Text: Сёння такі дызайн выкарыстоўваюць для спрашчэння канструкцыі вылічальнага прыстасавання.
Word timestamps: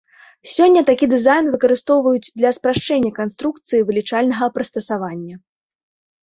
Сёння 0.51 0.81
такі 0.85 1.05
дызайн 1.11 1.51
выкарыстоўваюць 1.55 2.29
для 2.39 2.49
спрашчэння 2.57 3.11
канструкцыі 3.19 3.85
вылічальнага 3.91 4.45
прыстасавання. 4.57 5.35